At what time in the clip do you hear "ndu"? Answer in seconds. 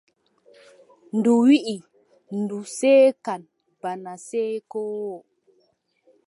1.17-1.31, 2.39-2.57